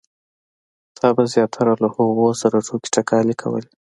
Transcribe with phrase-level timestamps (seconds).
[0.97, 3.69] تا به زیاتره له هغو سره ټوکې ټکالې کولې.